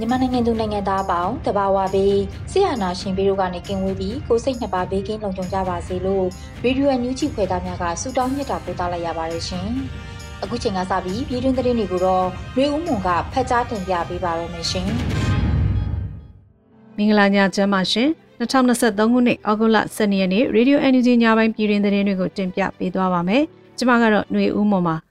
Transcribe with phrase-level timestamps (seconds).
[0.00, 2.20] မြန်မာနိုင်ငံသူနိုင်ငံသားအပေါင်းတဘာဝပြီး
[2.52, 6.24] ဆရာနာရှင်ပြီးတို့ကနေကင်ဝေးပြီးကိုစိတ်နှစ်ပါးဘေးကင်းလုံခြုံကြပါစေလို့
[6.64, 9.68] ရေဒီယိုအန်ယူဂျီဖွယ်သားများကဆုတောင်းမြတ်တာပို့သလိုက်ရပါတယ်ရှင်။
[10.42, 14.88] အခုချိန်ကစပြီးပြည်တွင်းသတင်းတွေကိုတော့မျိုးဦးမွန်ကဖတ်ကြားတင်ပြပေးပါရမရှင်။
[16.96, 18.08] မင်္ဂလာညချမ်းပါရှင်။
[18.40, 23.42] 2023ခုနှစ်အောက်တိုဘာ12ရက်နေ့ရေဒီယိုအန်ယူဂျီညပိုင်းပြည်တွင်းသတင်းတွေကိုတင်ပြပေးသွားပါမယ်။
[23.78, 24.96] ကျွန်မကတော့ຫນွေဦးမွန်ပါ။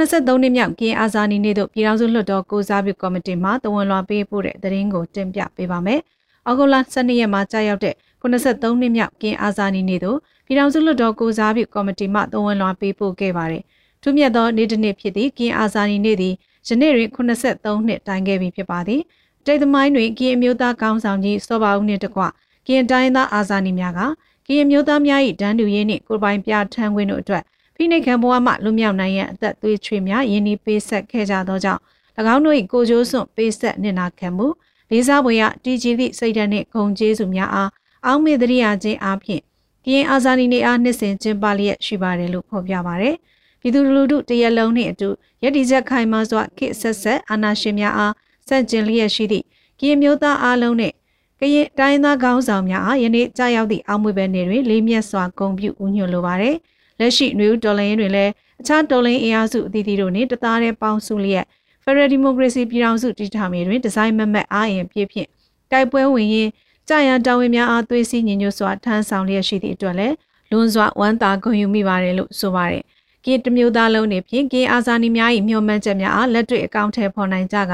[0.00, 6.00] 83နှစ်မြောက်ကင်းအာဇာနည်နေ့တို့ပြည်ထောင်စုလွှတ်တော်ကိုစားပြုကော်မတီမှတဝန်လွှာပေးပို့တဲ့သတင်းကိုတင်ပြပေးပါမယ်။
[6.46, 13.62] အောက်တိုဘာ12ရက်မှာကြာရောက်တဲ့83နှစ်မြောက်ကင်းအာဇာနည်နေ့တို့ပြည်ထောင်စုလွှတ်တော်ကိုစားပြုကော်မတီမှတဝန်လွှာပေးပို့ခဲ့ပါတယ်။
[14.02, 16.34] ထူးမြတ်သောနေ့တစ်နေ့ဖြစ်သည့်ကင်းအာဇာနည်နေ့သည်
[16.68, 19.00] ယနေ့တွင်83နှစ်တိုင်ခဲ့ပြီဖြစ်ပါသည်။
[19.46, 22.22] တိတ်သမိုင်းတွင်ကင်းအမျိုးသားကောင်းဆောင်ကြီးစောပါဦးနှင့်တကွ
[22.66, 24.00] ကင်းတိုင်းသားအာဇာနည်များက
[24.46, 31.80] ကင်းအမျိုးသားများ၏တန်းတူရေးနှင့်ကိုယ်ပိုင်ပြဋ္ဌာန်းခွင့်တို့အတွက် ဖိနှိပ်ခံဘဝမှလွတ်မြောက်နိုင်ရန်အသက်သွေးချွေများယင်းဒီပေးဆက်ခဲ့ကြသောကြောင့်၎
[32.34, 34.46] င်းတို့၏ကိုကျိုးစွန့်ပေးဆက်နစ်နာခံမှု
[34.90, 37.70] လေးစားဖွယ်ရတည်ကြည်သည့်စိတ်ဓာတ်နှင့်ဂုဏ်ကျေးဇူးများအား
[38.06, 39.42] အောက်မေ့တရိယာခြင်းအားဖြင့်
[39.84, 43.16] ကရင်အာဇာနည်နေအားနှစ်စဉ်ကျင်းပလျက်ရှိပါတယ်လို့ဖော်ပြပါရယ်
[43.60, 45.08] ပြည်သူလူထုတရက်လုံးနှင့်အတူ
[45.42, 48.14] ရည်တည်ချက်ခိုင်မာစွာခေတ်ဆက်ဆက်အာဏာရှင်များအား
[48.48, 49.44] စန့်ကျင်လျက်ရှိသည့်
[49.80, 50.94] ကရင်မျိုးသားအားလုံးနှင့်
[51.40, 56.56] ကရင်တိုင်းသားခေါင်းဆောင်များအားယနေ့ကြာရောက်သည့်အောက်မွေပဲနေတွင်လေးမြတ်စွာဂုဏ်ပြုဥညွှန်လိုပါတယ်။
[57.00, 61.46] လက်ရှိနယူးတော်လင်းတွင်လည်းအခြားတော်လင်းအင်အားစုအသီးသီးတို့နှင့်တသားတည်းပေါင်းစုလျက်
[61.84, 65.28] Federal Democracy ပြည်ထောင်စုတည်ထောင်ရေးတွင်ဒီဇိုင်းမမတ်အားရင်ပြည့်ဖြင့်
[65.70, 66.48] တိုက်ပွဲဝင်ရင်
[66.88, 70.14] ကြာရန်တာဝန်များအားသွေးစည်းညီညွတ်စွာထမ်းဆောင်လျက်ရှိသည့်အတွက်လည်း
[70.50, 72.82] လွန်စွာဝမ်းသာဂုဏ်ယူမိပါတယ်လို့ဆိုပါတယ်။
[73.24, 77.72] ကင်းတမျိုးသားလုံးနေဖြင့်ကင်းအာဇာနည်များ၏မျှော်မှန်းချက်များအားလက်တွေ့အကောင့်ထဲပေါ်နိုင်ကြက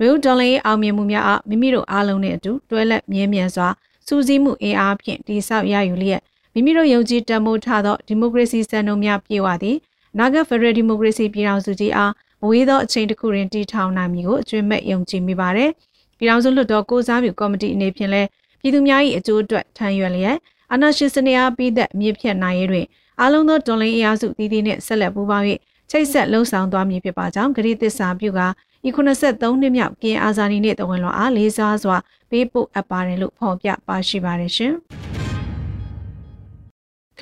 [0.00, 3.68] လူဒေါ်လာအောင်မြင်မှုများအားမိမိတို့အားလုံးနဲ့အတူတွဲလက်မြဲမြံစွာ
[4.06, 6.20] စူးစီးမှုအင်အားဖြင့်တိဆောက်ရယူလျက်
[6.54, 9.78] မိမိတို့ယုံကြည်တန်မိုးထားသောဒီမိုကရေစီစံနှုန်းများပြည့်ဝသည့်
[10.18, 15.70] နာဂတ်ဖရယ်ဒီမိုကရေစီပြည်ထောင်စုကြီးအားမဝေးသောအချိန်တစ်ခုတွင်တည်ထောင်နိုင်မည်ကိုအကျွမ်းမဲ့ယုံကြည်မိပါတယ်။
[16.18, 18.28] ပြည်ထောင်စုလွှတ်တော်ကိုစားပြုကော်မတီအနေဖြင့်လည်း
[18.60, 20.36] ပြည်သူများ၏အကျိုးအတွက်ထမ်းရွက်လျက်
[20.72, 22.86] အာဏာရှင်စနစ်အားပြီးသက်မြစ်ဖြတ်နိုင်ရေးတွင်
[23.22, 25.46] အလုံးသောတွန်လင်းအရာစုတည်တည်နှင့်ဆက်လက်ပူးပေါင်း၍
[25.90, 28.40] ချိတ်ဆက်လှုံ့ဆော်သွားမည်ဖြစ်ပါကြောင်းဂရိသစ္စာပြုက
[28.86, 31.96] ဤ83နှစ်မြောက်ကင်းအာဇာနည်နှင့်တဝန်လွန်အားလေးစားစွာ
[32.30, 35.01] ပေးပို့အပ်ပါတယ်လို့ဖော်ပြပါရှိပါတယ်ရှင်။က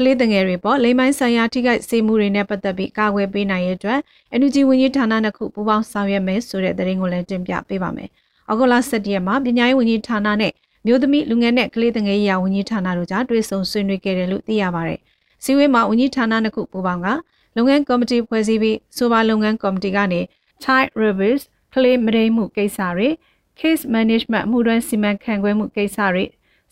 [0.05, 4.01] လေးတငယ်တွေပေါ်လိမ်မိုင်းဆိုင်ရာထိခိုက်စေမှုတွေနဲ့ပတ်သက်ပြီးကာကွယ်ပေးနိုင်ရတဲ့အတွက်
[4.39, 8.09] NUG ဝန်ကြီးဌာနနှစ်ခုပူးပေါင်းဆောင်ရွက်မယ်ဆိုတဲ့သတင်းကိုလည်းတင်ပြပေးပါမယ်။
[8.49, 10.53] အောက်တိုဘာ17ရက်မှာပညာရေးဝန်ကြီးဌာနနဲ့
[10.87, 15.01] မြို့သမီးလူငယ်နဲ့ကလေးတငယ်ရေးဝန်ကြီးဌာနတို့ကြားတွေ့ဆုံဆွေးနွေးခဲ့တယ်လို့သိရပါတယ်။
[15.45, 17.09] စီဝေးမှာဝန်ကြီးဌာနနှစ်ခုပူးပေါင်းက
[17.57, 20.21] လုပ်ငန်းကော်မတီဖွဲ့စည်းပြီးဆိုပါလုပ်ငန်းကော်မတီကနေ
[20.65, 21.43] Thai Rivers
[21.75, 23.09] ကလေးမရိမှုကိစ္စတွေ
[23.61, 26.25] case management မှုတွဲစီမံခန့်ခွဲမှုကိစ္စတွေ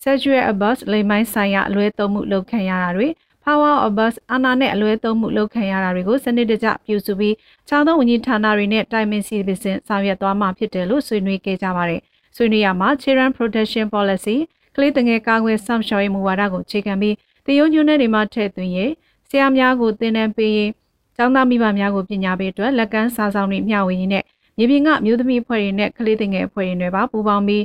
[0.05, 3.09] sexual abuse လိမ်မိုင်းဆိုင်ရာအလွဲသုံးမှုလုပ်ခံရတာတွေ
[3.45, 7.35] power of bus အာဏာနဲ့အလွဲသုံးမှုလုပ်ခံရတာတွေကိုစနစ်တကျပြုစုပြီး
[7.69, 9.59] ခြားသောဝန်ကြီးဌာနတွေနဲ့တိုင်ပင်စီပင်
[9.89, 12.01] ဆောင်ရွက်သွားမှာဖြစ်တယ်လို့ဆွေးနွေးခဲ့ကြပါတယ်။
[12.37, 14.37] ဆွေးနွေးရမှာ Children Protection Policy
[14.75, 17.15] ကလေးတငယ်ကာကွယ်စောင့်ရှောက်ရေးမူဝါဒကိုအခြေခံပြီး
[17.47, 18.93] တရုံညွန်းတဲ့တွေမှာထည့်သွင်းရေး
[19.29, 20.71] ဆရာများကိုသင်တန်းပေးရေး
[21.17, 24.25] ကျောင်းသားမိဘများကိုပညာပေးအတွက်လက်ကမ်းစာဆောင်တွေမျှဝေရင်းနဲ့
[24.59, 27.63] မြေပြင်ကမျိုးသမီးအဖွဲ့တွေနဲ့ကလေးငယ်အဖွဲ့တွေပါပူးပေါင်းပြီး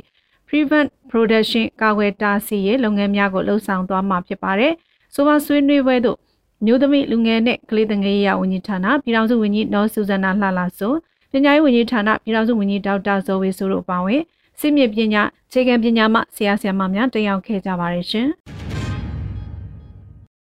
[0.54, 4.72] prevent production ကာကွယ်တားဆီးရေးလုပ်ငန်းများကိုလှုပ်ဆောင်သွားမှာဖြစ်ပါတယ်။
[5.14, 6.18] ဆိုပါဆွေးနွေးပွဲသို့
[6.66, 10.92] မျိုးသမီးလူငယ်နဲ့ကလေးငယ်ရေးဝန်ကြီးဌာနပြည်ထောင်စုဝန်ကြီးနော်ဆူဇနာလှလာဆို
[11.32, 14.20] ပညာရေးဝန်ကြီးဌာနပြည်ထောင်စုဝန်ကြီးဒေါက်တာဇော်ဝေဆိုတို့ပါဝင်
[14.60, 15.22] စစ်မြေပညာ
[15.52, 18.28] ခြေခံပညာမှဆရာဆရာမများတက်ရောက်ခဲ့ကြပါတယ်ရှင်။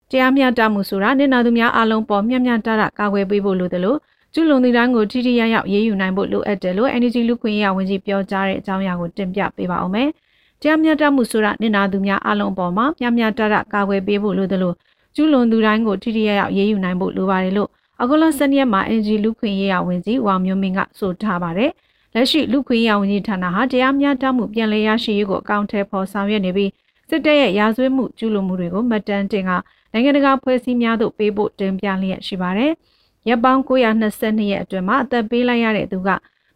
[0.09, 3.99] တရားမျှတမှုဆိုတာနေနာသူများအလုံးပေါ်မျှမျှတတကာကွယ်ပေးဖို့လိုတယ်လို့
[4.33, 10.09] ကျူးလွန်သူတိုင်းကိုထိထိရရောက်ရေးယူနိုင်ဖို့လိုအပ်တယ်လို့ Energy လူခွင့်ရဝန်ကြီးပြောကြားတဲ့အကြောင်းအရာကိုတင်ပြပေးပါအောင်မယ်။
[10.61, 14.75] တရားမျှတမှုဆိုတာနင်နာသူများအလုံးအပေါ်မှာမျှမျှတတကာကွယ်ပေးဖို့လိုတယ်လို့
[15.15, 17.69] ကျူးလွန်သူတိုင်းကိုထိထိရရောက်ရေးယူနိုင်ဖို့လိုပါတယ်လို့
[18.01, 21.71] အဂလစနေရက်မှာ NG လူခွင့်ရေးရဝန်ကြီးဝါမျိုးမင်းကဆိုထားပါတယ်။
[22.15, 26.71] လက်ရှိလူခွင့်ရေးရဝန်ကြီးဌာနဟာတရားမျှတမှုပြန်လည်ရရှိရေးကိုအကောင့်ထဲပေါ်ဆောင်ရွက်နေပြီး
[27.09, 29.51] စစ်တပ်ရဲ့ရာဇဝတ်မှုကျူးလွန်မှုတွေကိုမှတ်တမ်းတင်က
[29.91, 32.71] နိုင်ငံတကာဖွဲ့စည်းများသို့ပေးဖို့တင်ပြလျက်ရှိပါတယ်။
[33.27, 36.09] ရက်ပေါင်း922ရက်အတွင်းမှာအသက်ပေးလိုက်ရတဲ့သူက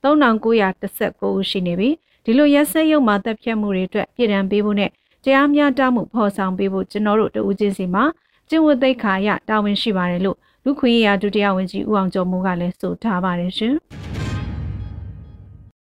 [0.04, 1.96] 3919ဦးရှိနေပြီး
[2.26, 4.90] ဒီလိုရက်စက်ရုံမှာတပ်ဖြတ်မှုတွေအတွက်ပြည်ဒဏ်ပေးဖို့နဲ့
[5.24, 8.04] တရားမျှတမှုဖော်ဆောင်ပေးဖို့ကျွန်တော်တို့တဦးချင်းစီမှာ
[8.50, 13.76] ကျင့်ဝတ်သိက္ခာရတာဝန်ရှိပါတယ်လို့လူခွင့်ရဒုတိယဝန်ကြီးဦးအောင်ကျော်မိုးကလည်းဆိုထားပါတယ်ရှင်။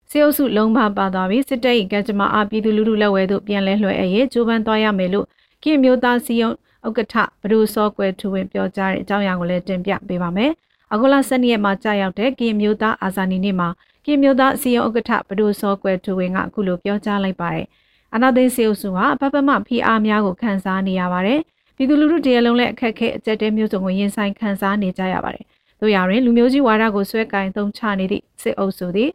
[0.09, 5.25] စေအုပ်စုလုံးပါပါသွားပြီးစစ်တပ်၏ကံကြမ္မာအပြည်သူလူထုလက်ဝဲသို့ပြန်လဲလွှဲအရေးကြိုးပမ်းသွားရမယ်လို့
[5.63, 6.51] ကိမျိုးသားစီယုံ
[6.87, 10.51] ဥက္ကဋ္ဌဘဒုစောကွယ်ထူဝင်ပြောကြားတဲ့အကြောင်းအရာကိုလည်းတင်ပြပေးပါမယ်။
[10.93, 13.69] အခုလ12ရက်မှာကြာရောက်တဲ့ကိမျိုးသားအာဇာနည်နေ့မှာ
[14.05, 17.65] ကိမျိုးသားစီယုံဥက္ကဋ္ဌဘဒုစောကွယ်ထူဝင်ကအခုလိုပြောကြားလိုက်ပါတယ်။
[18.13, 21.39] အနာသိန်းစေအုပ်စုဟာအပပမဖိအားများကိုခံစားနေရပါတယ်။
[21.75, 25.45] ပြည်သူလူထုတရလုံးလည်းအခက်အခဲအကြက်တဲမျိုးစုံကိုရင်ဆိုင်ခံစားနေကြရပါတယ်။
[25.79, 29.09] တို့ရရင်လူမျိုးကြီးဝါဒကိုဆွဲကင်သုံးချနေသည့်စစ်အုပ်စုသည်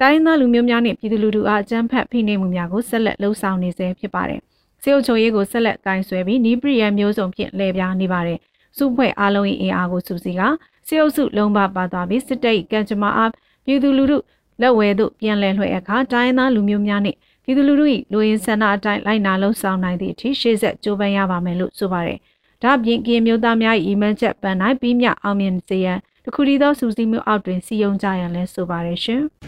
[0.00, 4.40] တိုင်းသားလူမျိုးများနှင့်ပြည်သူလူထုအားအကြမ်းဖက်ဖိနှိပ်မှုများကိုဆက်လက်လှုံ့ဆော်နေဆဲဖြစ်ပါတယ်။
[4.82, 8.38] စေအုပ်ချုပ်ရေးကိုဆက်လက်ကင်ဆွဲပြီးနီးပရိယမျိုးစုံဖြင့်လှည့်ပြားနေပါတယ်။
[8.76, 10.42] စုဖွဲ့အားလုံး၏အင်အားကိုစုစည်းက
[10.88, 13.30] စေအုပ်စုလုံးပါပါသွားပြီးစစ်တပ်ကံကြမ္မာအား
[13.64, 14.18] ပြည်သူလူထု
[14.60, 22.18] လက်ဝဲသို့ပြန်လည်လွှဲအခါတိုင်းသားလူမျိုးများနှင့်ပြည်သူလူထု၏လူရင်းဆန္ဒအတိုင်းလိုက်နာလှုံ့ဆော်နိုင်သည့်အထိရှေ့ဆက်ကြိုးပမ်းရပါမယ်လို့ဆိုပါတယ်။
[22.62, 29.22] ဒါ့အပြင်ကင်းမျိုးသားများ၏အီမန်ချက်ပန်နိုင်ပြီးမြအောင်မြင်စေရန်တခုတည်းသောစူးစီးမှုအောက်တွင်စီယုံကြရန်လဲဆိုပါတယ်ရှင်။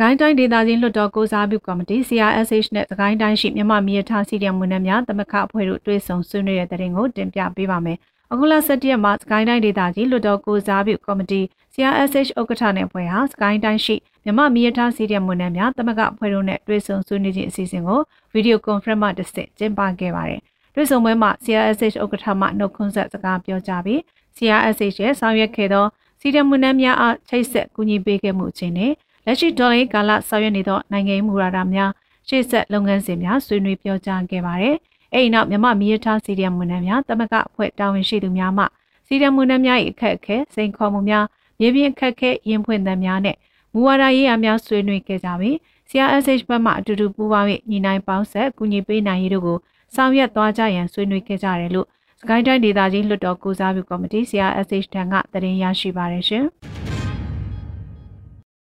[0.00, 7.98] ကိုင်းတိုင်းဒေသကြီးလွှတ်တော်ကိုစားပြုကော်မတီ CRSH နဲ့စကိုင်းတိုင်းရှိမြန်မာမြေထားစီဒီယမ်ဝန်ထမ်းများတမခအဖွဲ့တို့တွဲဆုံဆွေးနွေးတဲ့တဲ့ရင်ကိုတင်ပြပေးပါမယ်။
[8.32, 11.40] အခုလ17ရက်မှာစကိုင်းတိုင်းဒေသကြီးလွှတ်တော်ကိုစားပြုကော်မတီ
[11.74, 13.94] CRSH ဥက္ကဋ္ဌနဲ့အဖွဲ့ဟာစကိုင်းတိုင်းရှိ
[14.24, 18.00] မြန်မာမြေထားစီဒီယမ်ဝန်ထမ်းများတမခအဖွဲ့တို့နဲ့တွဲဆုံဆွေးနွေးခြင်းအစီအစဉ်ကို
[18.32, 20.40] ဗီဒီယိုကွန်ဖရင့်မှတစ်ဆင့်ကျင်းပခဲ့ပါတယ်။
[20.74, 24.00] တွဲဆုံပွဲမှာ CRSH ဥက္ကဋ္ဌမှနှုတ်ခွန်းဆက်စကားပြောကြားပြီး
[24.36, 25.84] CRSH ရဲ့ဆောင်ရွက်ခဲ့သော
[26.20, 28.92] စီဒီယမ်ဝန်ထမ်းများအားချိတ်ဆက်ကူညီပေးခဲ့မှုခြင်းနဲ့
[29.26, 31.90] လက်ရှိဒေါ်လာကာလဆောင်ရွက်နေသောနိုင်ငံရေးမူဝါဒများ
[32.28, 34.76] ရှေ့ဆက်လုပ်ငန်းစဉ်များဆွေးနွေးပြောကြားခဲ့ပါတယ်။
[35.12, 38.64] အဲဒီနောက်မြမမီးထားစီဒီယမ်ဝန်ထမ်းများတမကအဖွဲ့တာဝန်ရှိသူများမှ
[39.06, 41.24] စီဒီယမ်ဝန်ထမ်းများ၏အခက်အခဲစိန်ခေါ်မှုများ
[41.60, 43.36] မြေပြင်အခက်အခဲရင်ဖွင့်သံများနဲ့
[43.72, 45.54] မူဝါဒရေးရာများဆွေးနွေးခဲ့ကြပြီး
[45.90, 49.58] CRSH ဘက်မှအတူတူပူးပေါင်း၍ညီနိုင်ပေါင်းဆက်ကူညီပေးနိုင်ရေးတို့ကို
[49.94, 51.86] ဆောင်ရွက်သွားကြရန်ဆွေးနွေးခဲ့ကြတယ်လို့
[52.20, 56.46] စကိုင်းတိုင်းဒေသကြီးလွှတ်တော်ကိုစားပြုကော်မတီ CRSH ထံကသတင်းရရှိပါရရှင်။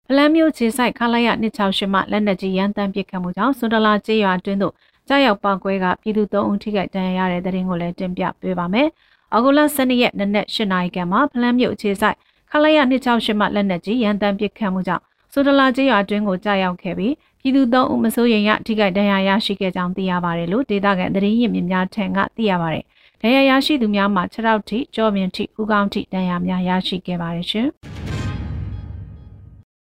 [0.09, 4.73] ဖလန်းမျိုးခြေဆိုင်ခလာရ268မှလက်နက်ကြီးရန်တမ်းပစ်ခတ်မှုကြောင့်စွန်ဒလာကျေးရွာအတွင်းသို့
[5.07, 8.87] ကြားရောက်ပောက်ကွဲကပြည်သူ၃ဦးထိခိုက်ဒဏ်ရာရတဲ့တဲ့ရင်ကိုလည်းတင်ပြပေးပါမယ်။
[9.33, 12.15] အော်ဂိုလာ12ရက်နေ့နက်8နာရီခန့်မှာဖလန်းမျိုးခြေဆိုင်
[12.51, 22.83] ခလာရ268မှလက်နက်ကြီးရန်တမ်းပစ်ခတ်မှုကြောင့်စွန်ဒလာကျေးရွာအတွင်းကိုကြားရောက်ခဲ့ပြီးပြည်သူ၃ဦးမစိုးရိမ်ရထိခိုက်ဒဏ်ရာရရှိခဲ့ကြောင်းသိရပါတယ်လို့ဒေသခံသတင်းရင်းမြစ်များထံကသိရပါတယ်။
[23.21, 27.69] ဒဏ်ရာရရှိသူများမှာ6ရောက်ထိကြောမြင့်ထိဥကောင်းထိဒဏ်ရာများရရှိခဲ့ပါတယ်ရှင်။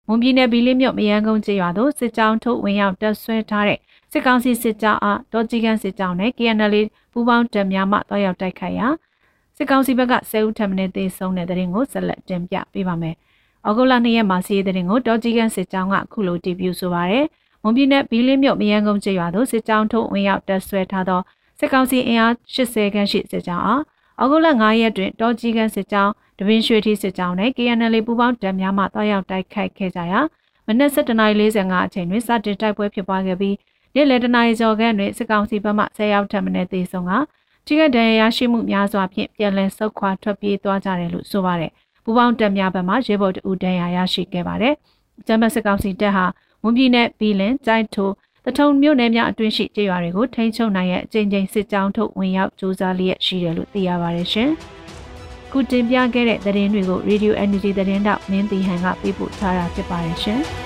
[0.09, 3.79] မွန်ပြည်နယ်ဘီလင်းမြို့မယန်းကုန်းကျေးရွာသို့စစ်ကြောင်းထုတ်ဝင်ရောက်တပ်ဆွဲထားတဲ့
[4.13, 6.75] စစ်ကောင်စီစစ်ကြောင်းအားဒေါ်ကြီးကန်စစ်ကြောင်းနဲ့ KNL
[7.13, 8.89] ပူးပေါင်းတပ်များမှတောက်ရောက်တိုက်ခိုက်ရာ
[9.57, 13.15] စစ်ကောင်စီဘက်က10ဦးထပ်မံသေဆုံးတဲ့တဲ့ရင်ကိုဆက်လက်တင်ပြပေးပါမယ်။
[13.69, 17.25] ဩဂုတ်လ2ရက်မှာစီးတဲ့တဲ့ရင်ကိုဒေါ်ကြီးကန်စစ်ကြောင်းကအခုလိုတည်ပြုဆိုပါရယ်။
[17.63, 21.21] မွန်ပြည်နယ်ဘီလင်းမြို့မယန်းကုန်းကျေးရွာသို့စစ်ကြောင်းထုတ်ဝင်ရောက်တပ်ဆွဲထားသော
[21.59, 23.83] စစ်ကောင်စီအင်အား80ခန့်ရှိစစ်ကြောင်းအား
[24.23, 30.21] ဩဂုတ်လ9ရက်တွင်ဒေါ်ကြီးကန်စစ်ကြောင်းတပင်းရွှေထီစစ်ကြောင်းနဲ့ KNL ပူးပေါင်းတပ်များမှတောက်ရောက်တိုက်ခိုက်ခဲ့ကြရာ
[30.67, 33.57] မနက်7:45အချိန်တွင်စတင်တိုက်ပွဲဖြစ်ပွားခဲ့ပြီး
[33.95, 37.13] နေ့လယ်တနာရီကျော်ခန့်တွင်စစ်ကောင်စီဘက်မှ10ရောက်ထပ်မံသေဆုံးက
[37.67, 41.71] ထိခိုက်ဒဏ်ရာရရှိမှုများစွာဖြင့်ပြန်လည်ဆုတ်ခွာထွက်ပြေးသွားကြတယ်လို့ဆိုပါတယ်။
[42.05, 44.75] ပူပေါင်းတပ်များဘက်မှရဲဘော်တဦးဒဏ်ရာရရှိခဲ့ပါတယ်။
[45.27, 46.25] ကျမ်းမစစ်ကောင်စီတပ်ဟာ
[46.65, 48.11] ဝန်ပြည်နယ်ဘီလင်ကျိုင်းထို
[48.47, 54.51] တထုံမြို့နယ်များအတွင်းရှိကျေးရွာတွေကိုထိန်းချုပ်နိုင်ရဲ့အကြိမ်ကြိမ်စစ်ကြောင်းထုတ်ဝင်ရောက်စူးစမ်းလျက်ရှိတယ်လို့သိရပါတယ်ရှင်။
[55.53, 60.41] ခုတင်ပြခဲ့တဲ့သတင်းတွေကို Radio Energy သတင်းတောက်မင်းတီဟန်ကပေးပို့ထားတာဖြစ်ပါတယ်ရှင်။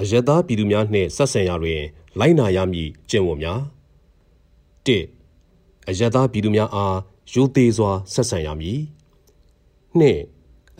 [0.00, 1.80] အယက်သားပြည်သူများနှင့်ဆက်ဆံရာတွင်
[2.18, 3.60] လိုက်နာရမည့်ကျင့်ဝတ်များ
[4.86, 4.88] ၁
[5.88, 6.96] အယက်သားပြည်သူများအား
[7.32, 8.78] ရိုသေစွာဆက်ဆံရမည်
[10.00, 10.02] ၂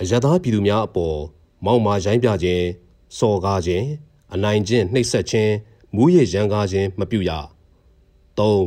[0.01, 1.19] အယက်သားပြည်သူများအပေါ်
[1.65, 2.65] မောက်မာရိုင်းပြခြင်း
[3.17, 3.87] စော်ကားခြင်း
[4.35, 5.55] အနိုင်ကျင့်နှိပ်စက်ခြင်း
[5.95, 7.31] မူးယစ်ရန်ကားခြင်းမပြုရ
[8.39, 8.59] ၃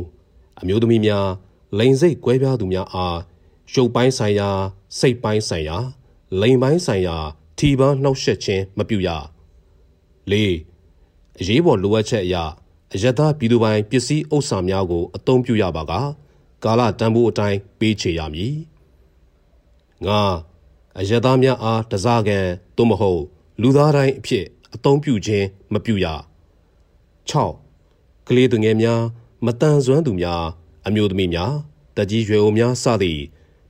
[0.60, 1.28] အမျိုးသမီးများ
[1.78, 3.18] လိန်စိတ်ကွဲပြားသူများအား
[3.72, 4.50] ရုပ်ပိုင်းဆိုင်ရာ
[4.98, 5.78] စိတ်ပိုင်းဆိုင်ရာ
[6.40, 7.16] လိန်ပိုင်းဆိုင်ရာ
[7.58, 9.08] ထီပန်းနှောက်ယှက်ခြင်းမပြုရ
[10.30, 10.34] ၄
[11.40, 12.36] အရေးပေါ်လိုအပ်ချက်အရ
[12.94, 15.92] အယက်သားပြည်သူပိုင်ပစ္စည်းဥစ္စာများကိုအသုံးပြုရပါက
[16.64, 18.54] ကာလတန်ဖိုးအတိုင်းပေးချေရမည်
[20.06, 20.08] ၅
[20.98, 22.46] အယက်သားများအားတစားကန်
[22.76, 23.22] သို့မဟုတ်
[23.64, 26.06] လူသားတိုင်းအဖြစ်အသုံးပြုခြင်းမပြုရ
[27.30, 29.02] 6ကလေးသူငယ်များ
[29.46, 30.44] မတန်ဆွမ်းသူများ
[30.86, 31.54] အမျိုးသမီးများ
[31.96, 33.22] တကြီးရွယ်အိုများစသည့်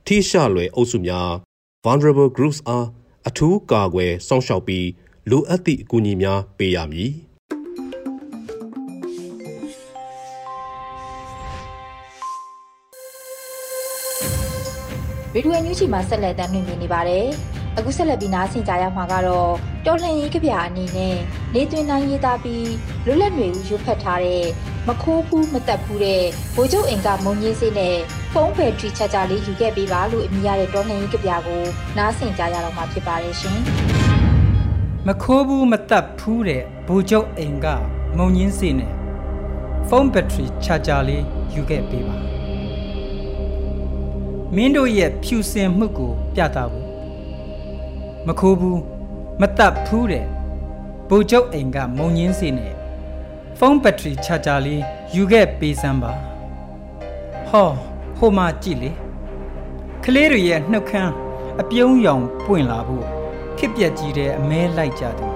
[0.05, 1.29] ထိရှလွယ်အုပ်စုများ
[1.83, 2.87] vulnerable groups အား
[3.27, 4.87] အထူးကာကွယ်စောင့်ရှောက်ပြီး
[5.29, 7.11] လိုအပ်သည့်အကူအညီများပေးရမည်
[15.33, 17.27] ဗီဒီယိုညူးချီမှာဆက်လက်တင်ပြနေပါတယ်။
[17.77, 21.17] အခုဆက်လက်ပြီးနားဆင်ကြရမှာကတော့ တော်လှန်ရေးကဗျာအနေနဲ့
[21.53, 22.71] နေသွင်းတိုင်းရေးသားပြီး
[23.05, 24.45] လွတ်လပ်တွေရွတ်ဖတ်ထားတဲ့
[24.87, 26.23] မခိုးဘူးမတက်ဘူးတဲ့
[26.55, 27.95] ဗိုလ်ချုပ်အင်ကမုံကြီးစေးနဲ့
[28.33, 31.63] ဖုန်းဘယ်ထရီချာချာလေးယူခဲ့ပေးပါလို့အမည်ရတဲ့တော်လှန်ရေးကဗျာကို
[31.97, 33.59] နားဆင်ကြရတော့မှာဖြစ်ပါတယ်ရှင်။
[35.07, 37.65] မခိုးဘူးမတက်ဘူးတဲ့ဗိုလ်ချုပ်အင်က
[38.17, 38.91] မုံကြီးစေးနဲ့
[39.89, 41.23] ဖုန်းဘက်ထရီချာချာလေး
[41.53, 42.15] ယူခဲ့ပေးပါ
[44.55, 46.87] မင်းတို့ရဲ့ဖြူစင်မှုကို ပြသဖို့
[48.27, 48.92] မခိုးဘူး
[49.41, 50.25] မတက်ဘူးတဲ့
[51.09, 52.73] ဗိုလ်ချုပ်အိမ်ကမုံညင်းစီနဲ့
[53.57, 54.81] ဖုန်းဘက်ထရီချာချာလေး
[55.15, 56.13] ယူခဲ့ပေးစမ်းပါ
[57.49, 57.69] ဟော
[58.17, 58.91] ဟိုမှာကြည့်လေ
[60.03, 61.11] ကလေးတွေရဲ့နှုတ်ခမ်း
[61.61, 63.05] အပြုံးရောင်ပွင့်လာဖို့
[63.57, 65.33] ခစ်ပြက်ကြီးတဲ့အမဲလိုက်ကြတယ်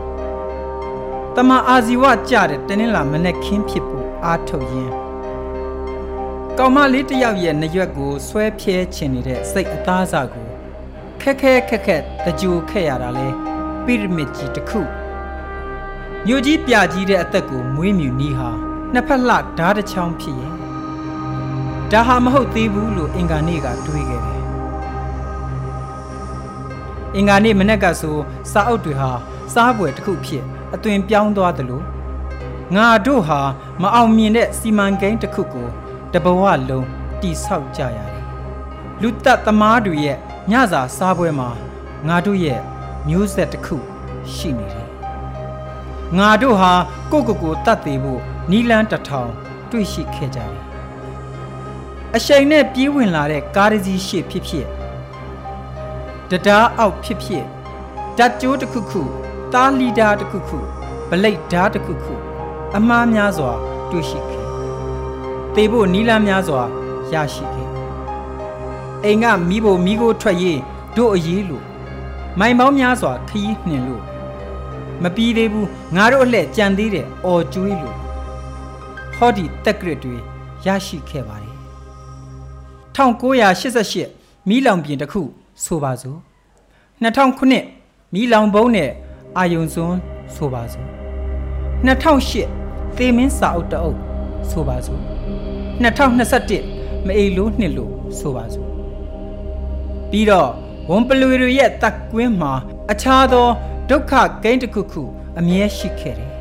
[1.36, 4.94] တမအာဇီဝကြတဲ့တနင်္လာမနေ့ခင်းဖြစ်ဖို့အားထုတ်ရင်း
[6.58, 10.46] ကောင်မလေးတယောက်ရဲ့နရွက်ကိုဆွဲဖြဲချင်နေတဲ့စိတ်အသားအစာကို
[11.22, 13.28] ခက်ခဲခက်ခက်တကြိုခက်ရတာလဲ
[13.88, 14.82] ပိရမစ်ကြီးတစ်ခု
[16.26, 18.50] မြို့ကြီးပြကြီးတဲ့အသက်ကိုမွေးမြူနီးဟာ
[18.94, 20.54] နှစ်ဖက်လှဓားတစ်ချောင်းဖြစ်ရဲ့
[21.92, 24.42] ဒါဟာမဟုတ်သေးဘူးလို့အင်္ဂါနေ့ကတွေးခဲ့တယ်
[27.16, 28.18] အင်္ဂါနေ့မနေ့ကဆို
[28.52, 29.12] စာအုပ်တွေဟာ
[29.54, 30.44] စားပွဲတစ်ခုဖြစ်
[30.76, 31.82] အသွင်ပြောင်းသွားသလို
[32.76, 33.42] ငါတို့ဟာ
[33.82, 35.68] မအောင်မြင်တဲ့စီမံကိန်းတစ်ခုကို
[36.14, 36.88] တဘဝလုံး
[37.22, 38.24] တိဆောက်ကြရတယ်
[39.02, 40.18] လူသက်သမားတွေရဲ့
[40.52, 41.50] ညစာစားပွဲမှာ
[42.08, 42.62] ငါတို့ရဲ့
[43.08, 43.78] မျိုးဆက်တစ်ခု
[44.36, 44.88] ရှိနေတယ်
[46.18, 46.74] ငါတို့ဟာ
[47.12, 49.32] ကိုကိုကိုတတ်သေးဖို့နီလန်းတထောင်
[49.72, 50.54] တွေ့ရှိခဲ့ကြတယ်
[52.16, 54.68] အရှိန်နဲ့ပြေးဝင်လာတဲ့ကားတစ်စီးရှေ့ဖြစ်ဖြစ်
[56.32, 57.46] တရားအောက်ဖြစ်ဖြစ်
[58.18, 59.02] ဓာတ်ကြိုးတစ်ခုခု
[59.54, 60.58] သားလီတာတစ်ခုခု
[61.10, 62.14] ဗလိတ်ဓာတ်တစ်ခုခု
[62.76, 63.52] အမားများစွာ
[63.92, 64.46] တွေ့ရှိခဲ့
[65.56, 66.62] သေဖို့နီလန်းများစွာ
[67.14, 67.70] ရရှိခဲ့
[69.04, 70.60] အိမ်ကမိဖို့မိကိုထွက်ရေး
[70.98, 71.64] တို့အရေးလို့
[72.40, 74.04] မိုင်ပေါင်းများစွာခရီးနှင်လို့
[75.04, 77.96] မပြီးသေးဘူးငါတို့အလှည့်ကြံသေးတယ်အော်ကျွေးလို့
[79.16, 80.16] ဟောဒီတက်ကရစ်တွေ
[80.66, 81.56] ရရှိခဲ့ပါတယ်
[82.96, 85.22] 1988မီးလောင်ပြင်တစ်ခု
[85.66, 86.20] ဆိုပါစို့
[87.04, 88.90] 2009မီးလောင်ဘုံနဲ့
[89.38, 89.98] အာယုံစွန်း
[90.36, 90.88] ဆိုပါစို့
[91.88, 93.98] 2008သေမင်းစာအုပ်တအုပ်
[94.52, 95.02] ဆိုပါစို့
[95.84, 98.68] 2021မအိလို့နှစ်လို့ဆိုပါစို့
[100.12, 100.52] ပြီးတော့
[100.90, 102.54] ဝန်ပလွေတွေရဲ့တက်ကွင်းမှာ
[102.92, 103.48] အခြားသော
[103.90, 104.14] ဒုက္ခ
[104.44, 105.04] ဂိမ်းတစ်ခုခု
[105.40, 106.32] အမြဲရှိခဲ့တယ်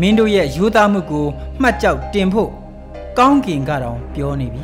[0.00, 1.26] မင်းတို့ရဲ့ယူသားမှုကို
[1.60, 2.50] မှတ်ကြောက်တင်ဖို့
[3.18, 4.62] ကောင်းကင်ကတော့ပြောနေပြီ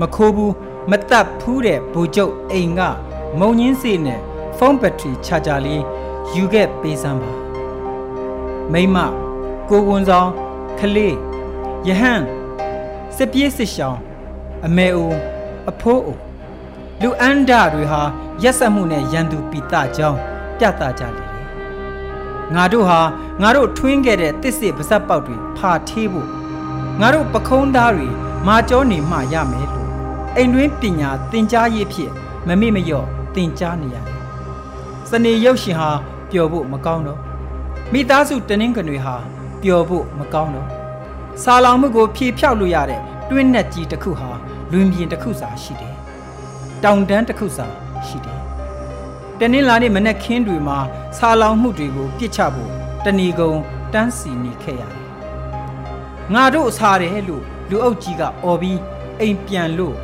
[0.00, 0.54] မခိုးဘူး
[0.90, 2.80] မတက်ဖူးတဲ့ဘူကျုပ်အိမ်က
[3.38, 4.20] မုံညင်းစေနဲ့
[4.56, 5.82] ဖုန်းဘက်ထရီချာဂျာလေး
[6.34, 7.32] ယူခဲ့ပေးစမ်းပါ
[8.72, 8.96] မိမ
[9.68, 10.30] ကိုဝန်ဆောင်
[10.78, 11.16] ခလေး
[11.88, 12.22] ယဟန်
[13.16, 14.00] စစ်ပြေးစစ်ရှောင်း
[14.66, 15.12] အမေအို
[15.70, 16.18] အဖိုးအို
[17.02, 18.02] လူအန္ဒတွေဟာ
[18.42, 20.18] ရက်ဆက်မှုနဲ့ရန်သူပိတကြောင်း
[20.58, 21.44] ပြသကြလေတယ်
[22.54, 23.00] ငါတို့ဟာ
[23.42, 26.28] ငါတို့ထွင်းခဲ့တဲ့တစ်စစ်ပါဇက်ပေါက်တွေဖာထေးဖို့
[27.00, 28.08] ငါတို့ပခုံးသားတွေ
[28.46, 29.88] မာကြောနေမှရမယ်လို့
[30.36, 32.10] အိမ်တွင်းပညာသင်ကြားရေးဖြစ်
[32.46, 34.18] မမေ့မလျော့သင်ကြားနေရတယ်
[35.10, 35.90] စနေရုပ်ရှင်ဟာ
[36.30, 37.20] ပျော်ဖို့မကောင်းတော့
[37.92, 39.16] မိသားစုတနင်္ဂနွေဟာ
[39.62, 40.68] ပျော်ဖို့မကောင်းတော့
[41.42, 44.30] ဆာလောင်မှုကိုဖြေဖြောက်လို့ရတဲ့တွင်းနဲ့ကြီးတစ်ခုဟာ
[44.72, 45.93] လွင်ပြင်တစ်ခုစာရှိတယ်
[46.84, 47.66] တောင်တန်းတစ်ခုစာ
[48.06, 48.38] ရှိတယ်
[49.38, 50.78] တနင်္လာနေ့မနက်ခင်းတွေမှာ
[51.16, 52.70] ဆာလောင်မှုတွေကိုပြစ်ချဖို့
[53.04, 53.52] တဏီကုံ
[53.92, 55.02] တန်းစီနေခဲ့ရတယ်
[56.34, 58.80] ငါတို့အစားတယ်လို့လူအုပ်ကြီးကအော်ပြီး
[59.20, 59.96] အိမ်ပြန်လို့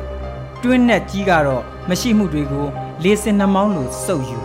[0.63, 2.67] တွင်းနဲ့ကြီးကတော့မရှိမှုတွေကို
[3.03, 4.39] လေးစင်နှမောင်းလို့စုပ်ယူ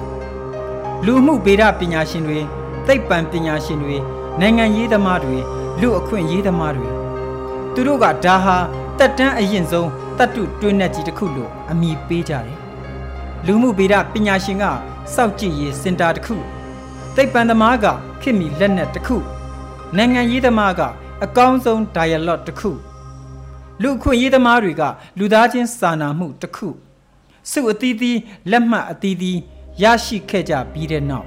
[1.06, 2.38] လူမှုဗေဒပညာရှင်တွေ
[2.86, 3.96] သိပ္ပံပညာရှင်တွေ
[4.40, 5.36] နိုင်ငံရေးသမားတွေ
[5.80, 6.88] လူအခွင့်ရေးသမားတွေ
[7.74, 8.56] သူတို့ကဒါဟာ
[8.98, 12.58] တက်တန်းအရင်ဆုံး တတ်တုတွင်းနဲ့ကြီးတစ်ခုလို့အမိပေးကြတယ်
[13.46, 14.64] လူမှုဗေဒပညာရှင်က
[15.14, 16.36] စောက်ကြည့်ရေးစင်တာတစ်ခု
[17.14, 17.86] သိပ္ပံသမားက
[18.22, 19.16] ခေတ်မီလက်နက်တစ်ခု
[19.96, 20.80] နိုင်ငံရေးသမားက
[21.24, 22.70] အကောင်းဆုံး dialogue တစ်ခု
[23.82, 24.82] လူခွင့်ရေးသမားတွေက
[25.18, 26.68] လူသားချင်းစာနာမှုတစ်ခု
[27.50, 28.18] စုအသီးသီး
[28.50, 29.38] လက်မှတ်အသီးသီး
[29.82, 31.26] ရရှိခဲ့ကြပြီးတဲ့နောက်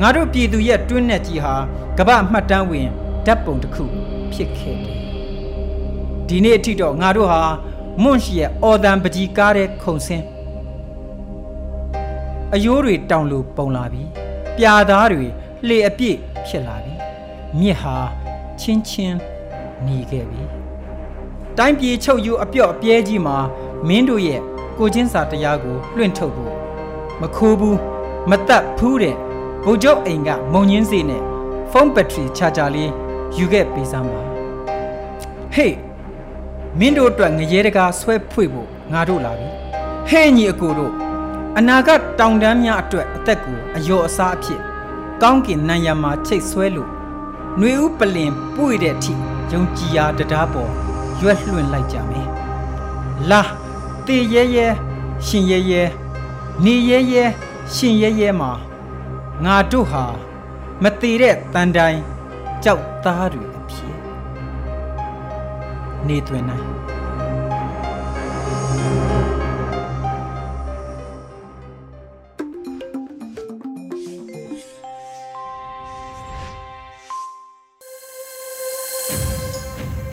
[0.00, 1.54] ငါတို့ပြည်သူရဲ့တွင်းနဲ့ကြီးဟာ
[1.98, 2.88] ကမ္ဘာမှတ်တမ်းဝင်
[3.26, 3.84] ဓာတ်ပုံတစ်ခု
[4.32, 5.04] ဖြစ်ခဲ့တယ်
[6.28, 7.42] ဒီနေ့အထိတော့ငါတို့ဟာ
[8.02, 10.24] မွန့်ရှိရဲ့အော်တန်ပကြီးကားတဲ့ခုံစင်း
[12.54, 14.02] အယိုးတွေတောင်လို့ပုံလာပြီ
[14.56, 15.26] ပြာသားတွေ
[15.66, 16.94] လှေအပြည့်ဖြစ်လာပြီ
[17.58, 17.96] မြစ်ဟာ
[18.60, 19.18] ချင်းချင်း
[19.84, 20.42] หนีခဲ့ပြီ
[21.58, 23.36] တိုင်းပြည်ချုပ်ယူအပြော့အပြဲကြီးမှာ
[23.88, 24.40] မင်းတို့ရဲ့
[24.78, 26.52] ကိုချင်းစာတရားကိုလွှင့်ထုတ်ဖို့
[27.20, 27.78] မခိုးဘူး
[28.30, 29.16] မတက်ဖူးတဲ့
[29.64, 31.22] ဗိုလ်ချုပ်အိမ်ကမုံညင်းစေနဲ့
[31.70, 32.90] ဖုန်းဘက်ထရီချာချာလေး
[33.36, 34.20] ယူခဲ့ပေးစမ်းပါ
[35.54, 35.74] ဟေး
[36.78, 39.48] မင်းတို့အတွက်ငရဲတကာဆွဲဖွေဖို့ငါတို့လာပြီ
[40.08, 40.92] ဟဲ့ညီအကိုတို့
[41.58, 44.60] အနာဂတ်တောင်တန်းများအတွက်အသက်ကိုအယောအစားအဖြစ်
[45.22, 46.90] ကောင်းကင်နံရံမှာချိတ်ဆွဲလို့
[47.58, 49.14] ຫນွေဥပလင်ပွေတဲ့အထိ
[49.52, 50.70] ယုံကြည်ရာတရားပေါ်
[51.20, 52.28] ရွက်လွှင့်လိုက်ကြမယ်
[53.30, 53.42] လာ
[54.06, 54.66] တေရဲရဲ
[55.26, 55.82] ရှင်ရဲရဲ
[56.64, 57.24] နေရဲရဲ
[57.74, 58.50] ရှင်ရဲရဲမှာ
[59.44, 60.04] ငါတို့ဟာ
[60.82, 62.00] မသေးတဲ့တန်တိုင်း
[62.64, 63.53] ကြောက်သားတွေအဖြစ်
[66.10, 66.64] နေသွင်းနိုင်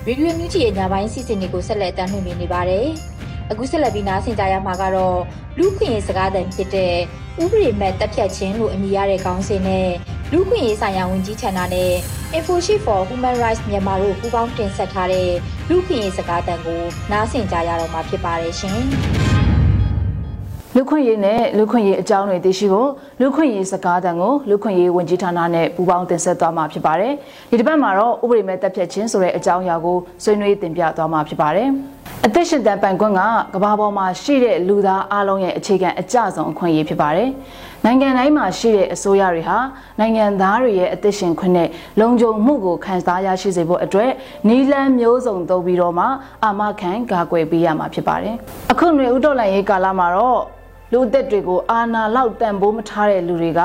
[0.08, 2.88] ရေဒီယိုမြူဂျီရဲ့ညပိုင်းစီစဉ်တွေကိုဆက်လက်တင်ပြနေပါတယ်။
[3.52, 5.20] အခုဆက်လက်ပြီးနားဆင်ကြရမှာကတော့
[5.58, 6.94] လူခွင့်ရေးစကားသံဖြစ်တဲ့
[7.42, 9.88] ဥပဒေမဲ့တက်ဖြတ်ခြင်းလို့အမည်ရတဲ့ခေါင်းစဉ်နဲ့
[10.34, 11.92] လူခွင့်ရေးဆိုင်ရာဝန်ကြီးဌာနနဲ့
[12.38, 15.30] Infoshield for Human Rights မြန်မာတို့ပူးပေါင်းတင်ဆက်ထားတဲ့
[15.70, 18.80] လူခွင့်ရေးစကားသံကိုနားဆင်ကြရတော့မှာဖြစ်ပါတယ်ရှင်။
[20.76, 22.90] လူခွင့်ရေးနဲ့လူခွင့်ရေးအကြောင်းတွေသိရှိဖို့
[23.22, 27.14] လူခွင့်ရေးစကားတန်ကိုလူခွင့်ရေးဝန်ကြီးဌာနနဲ့ပူးပေါင်းတင်ဆက်သွားမှာဖြစ်ပါတယ်။
[27.50, 31.70] ဒီတစ်ပတ်မှာတော့ဥပဒေမဲ့တပ်ဖြတ်ခြင်းဆိုတဲ့အကြောင်းအရာကိုဆွေးနွေးတင်ပြသွားမှာဖြစ်ပါတယ်။
[32.26, 33.22] အသက်ရှင်တန်ပိုင်ခွင့်က
[33.54, 37.30] ကမ္ဘာပေါ်မှာရှိတဲ့လူသားအလုံးရဲ့အခြေခံအကျဆုံးအခွင့်အရေးဖြစ်ပါတယ်။
[37.86, 39.58] နိုင်ငံတိုင်းမှာရှိတဲ့အစိုးရတွေဟာ
[40.00, 41.70] နိုင်ငံသားတွေရဲ့အသက်ရှင်ခွင့်နဲ့
[42.00, 44.12] လုံခြုံမှုကိုခံစားရရှိစေဖို့အတွက်
[44.48, 46.06] နီလန်းမျိုးစုံသုံးပြီးတော့မှ
[46.44, 48.36] အာမခံကာကွယ်ပေးရမှာဖြစ်ပါတယ်။
[48.72, 50.42] အခုຫນွေဥတော်လိုင်းရေးကာလမှာတော့
[50.94, 53.62] လူအသက်တွေကိုအာနာလောက်တန်ဖိုးမထားတဲ့လူတွေက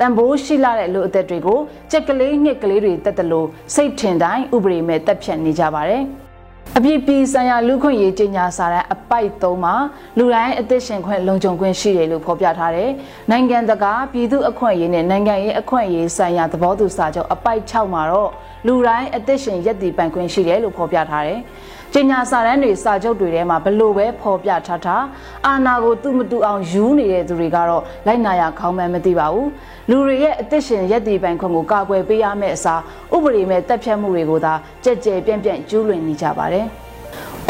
[0.00, 1.58] တန်ဖိုးရှိလာတဲ့လူအသက်တွေကို
[1.90, 6.02] ကြက်ကလေးညက်ကလေးတွေတက်တယ်လို့စိတ်ထင်တိုင်းဥပဒေမဲ့တက်ဖြတ်နေကြပါတယ်။
[6.78, 9.74] အပြည့်ပြည်ဆိုင်ရာလူခွင့်ရေးကြီးညာစာတမ်းအပိုက်3မှာ
[10.18, 12.90] လူတိုင်းအသက်ရှင်ခွင့်လုံခြုံခွင့်ရှိတယ်လို့ဖော်ပြထားတယ်။
[13.30, 18.30] နိုင်ငံတကာပြည်သူအခွင့်အရေးနဲ့နိုင်ငံရေးအခွင့်အရေးဆိုင်ရာသဘောတူစာချုပ်အပိုက်6မှာတော့
[18.66, 21.40] လူတိုင်းအသက်ရှင်ရည်တည်ပိုင်ခွင့်ရှိတယ်လို့ဖော်ပြထားတယ်။
[21.94, 25.04] ကျညာစာတမ်းတွေစာချုပ်တွေထဲမှာဘလို့ပဲဖော်ပြထားထား
[25.46, 29.48] အာနာကိုသူ့မတူအောင်ယူနေတဲ့သူတွေကတော့လိုက်နာရခေါင်းမှန်းမသိပါဘူး
[29.90, 32.80] လူတွေရဲ့အသက်ရှင်ရက်တည်ပိုင်ခွင့်ကိုကာကွယ်ပေးရမယ့်အစား
[33.14, 36.66] ဥပဒေမဲ့တပ်ဖြတ်မှုတွေကိုသာကြက်ကြဲပြန့်ပြန့်ကျူးလွန်နေကြပါတယ်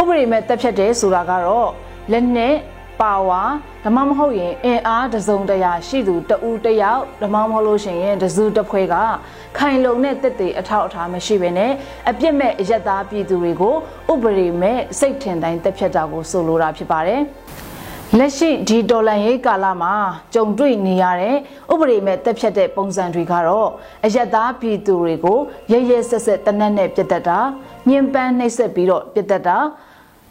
[0.00, 1.70] ဥပဒေမဲ့တပ်ဖြတ်တယ်ဆိုတာကတော့
[2.12, 2.54] လက်နဲ့
[3.00, 3.42] ပါဝါ
[3.84, 8.94] ဓမ္မမဟုတ်ရင်အင်အားတစုံတရာရှိသူတဦးတယောက်ဓမ္မမဟုတ်လို့ရှိရင်တစုတစ်ဖွဲက
[9.58, 11.72] ခိုင်လုံတဲ့တက်တဲ့အထောက်အထားမရှိဘဲနဲ့
[12.10, 13.74] အပြစ်မဲ့အယက်သားပြည်သူတွေကို
[14.12, 17.22] ဥပဒေမဲ့စိတ်ထင်တိုင်းတက်ဖြတ်တာကိုဆိုလိုတာဖြစ်ပါတယ်
[18.18, 19.94] လက်ရှိဒီဒေါ်လာရေးကာလမှာ
[20.34, 21.36] ကြုံတွေ့နေရတဲ့
[21.72, 23.68] ဥပဒေမဲ့တက်ဖြတ်တဲ့ပုံစံတွေကတော့
[24.04, 25.38] အယက်သားပြည်သူတွေကို
[25.72, 27.38] ရရဆက်ဆက်တနက်နဲ့ပြတ်တက်တာ
[27.88, 29.56] ညှဉ်းပန်းနှိပ်စက်ပြီးတော့ပြတ်တက်တာ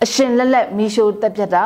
[0.04, 1.64] အရှင်လက်လက်မီရှိုးတက်ပြတ်တာ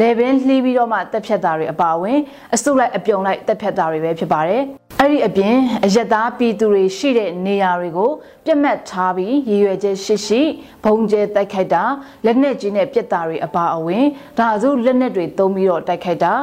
[0.00, 2.18] လေပင်လှီးပြီးတော့မှတက်ဖြတ်တာတွေအပါအဝင်
[2.54, 4.62] အစုလိုက်အပြုံလိုက်တက်ဖြတ်တာတွေပဲဖြစ်ပါတယ်။
[5.00, 8.10] အဲ့ဒီအပြင်အယက်သားပြည်သူတွေရှိတဲ့နေရာတွေကို
[8.44, 10.42] ပြတ်မှတ်ထားပြီးရည်ရွယ်ချက်ရှိရှိ
[10.84, 11.82] ဘုံကျဲတိုက်ခိုက်တာ
[12.24, 14.04] လက်နက်ကြီးနဲ့ပြစ်တာတွေအပါအဝင်
[14.38, 16.34] ဒါစုလက်နက်တွေသုံးပြီးတော့တိုက်ခိုက်တာ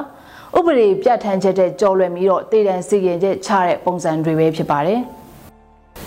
[0.58, 5.02] ဥပဒေပြဋ္ဌာန်းချက်တဲ့ကြော်လွယ်ပြီးတော့တည်တံစီရင်ချက်ချတဲ့ပုံစံတွေပဲဖြစ်ပါတယ်။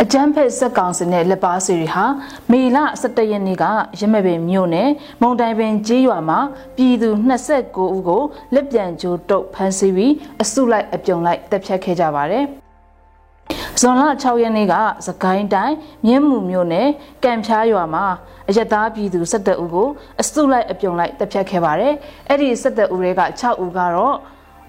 [0.02, 2.04] အကြမ်းဖက်စက်ကောင်စီနဲ့လက်ပါစီတွေဟာ
[2.50, 3.64] မေလ17ရက်နေ့က
[4.00, 4.90] ရမပင်မြို့နယ်
[5.22, 6.38] မုံတိုင်ပင်ကျေးရွာမှာ
[6.76, 7.10] ပြည်သူ
[7.52, 8.22] 29ဦးကို
[8.54, 12.44] လက်ပြန်ကြိုးတုပ်ဖမ်းဆီးပြီးအစုလိုက်အပြုံလိုက်တပ်ဖြတ်ခဲ့ကြပါတယ်။
[13.80, 14.74] ဇွန်လ6ရက်နေ့က
[15.06, 16.88] စကိုင်းတိုင်းမြင်းမှုမြို့နယ်
[17.24, 18.06] ကံဖျားရွာမှာ
[18.48, 19.88] အယက်သားပြည်သူ17ဦးကို
[20.20, 21.94] အစုလိုက်အပြုံလိုက်တပ်ဖြတ်ခဲ့ပါတယ်။
[22.28, 24.16] အဲ့ဒီ17ဦးတွေက6ဦးကတော့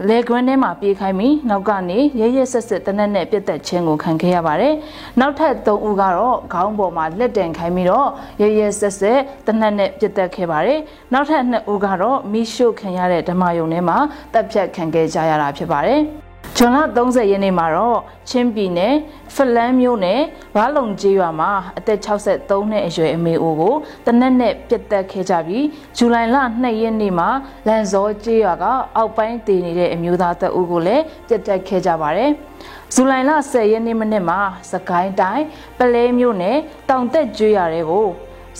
[0.05, 4.73] လေကွန်းထဲမှာပြေးခိုင်းပြီးနောက်ကနေရရဆက်ဆက်တနက်နဲ့ပြတ်သက်ခြင်းကိုခံခဲ့ရပါတယ်။
[5.19, 8.07] နောက်ထပ်၃ဦးကတော့ခေါင်းပေါ်မှာလက်တံခိုင်းပြီးတော့
[8.41, 10.79] ရရဆက်ဆက်တနက်နဲ့ပြတ်သက်ခဲ့ပါတယ်။
[11.13, 13.97] နောက်ထပ်၂ဦးကတော့မိရှုခံရတဲ့ဓမ္မယုံထဲမှာ
[14.33, 16.01] တပ်ဖြတ်ခံခဲ့ကြရတာဖြစ်ပါတယ်။
[16.59, 18.95] ဂျွန်လ30ရက်နေ့မှာတော့ချင်းပြည်နယ်
[19.35, 20.21] ဖလန်းမြို့နယ်
[20.55, 25.65] ဝါလုံကျေးရွာမှာအသက်63နှစ်အရွယ်အမေအိုကိုတနက်နဲ့ပြတ်တက်ခဲ့ကြပြီး
[25.97, 27.29] ဇူလိုင်လ2ရက်နေ့မှာ
[27.67, 28.65] လန်စောကျေးရွာက
[28.95, 32.29] အောက်ပိုင်းတည်နေတဲ့အမျိုးသားတအုပ်ကိုလည်းပြတ်တက်ခဲ့ကြပါတယ်။
[32.95, 34.39] ဇူလိုင်လ10ရက်နေ့မနေ့မှာ
[34.71, 35.45] စကိုင်းတိုင်း
[35.77, 36.57] ပလဲမြို့နယ်
[36.89, 38.07] တောင်တက်ကျွော်တွေကို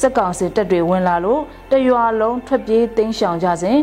[0.01, 3.77] စက်ကောင်စစ်တပ်တွေဝင်လာလို့တရွာလုံးထွက်ပြေးတိမ်းရှောင်ကြစဉ်